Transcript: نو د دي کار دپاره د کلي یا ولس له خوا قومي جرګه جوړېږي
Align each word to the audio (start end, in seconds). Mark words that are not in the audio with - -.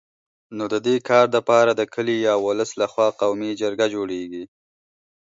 نو 0.57 0.63
د 0.73 0.75
دي 0.85 0.95
کار 1.09 1.25
دپاره 1.37 1.71
د 1.75 1.81
کلي 1.93 2.17
یا 2.27 2.35
ولس 2.45 2.69
له 2.81 2.85
خوا 2.91 3.07
قومي 3.21 3.51
جرګه 3.61 3.85
جوړېږي 3.95 4.43